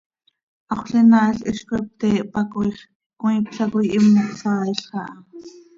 [0.73, 2.77] Haxöl inaail hizcoi pte hpacooix,
[3.19, 5.13] cmiipla coi himo hsaailx aha.